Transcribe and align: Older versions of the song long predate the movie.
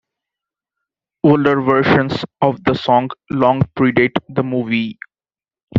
Older 1.23 1.61
versions 1.61 2.25
of 2.41 2.63
the 2.63 2.73
song 2.73 3.09
long 3.29 3.61
predate 3.77 4.15
the 4.29 4.41
movie. 4.41 4.97